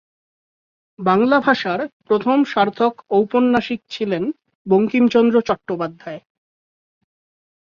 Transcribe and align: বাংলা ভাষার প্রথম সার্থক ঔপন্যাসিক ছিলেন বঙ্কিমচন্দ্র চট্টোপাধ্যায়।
বাংলা 0.99 1.37
ভাষার 1.39 1.79
প্রথম 2.07 2.37
সার্থক 2.43 2.93
ঔপন্যাসিক 3.09 3.79
ছিলেন 3.89 4.23
বঙ্কিমচন্দ্র 4.65 5.35
চট্টোপাধ্যায়। 5.41 6.21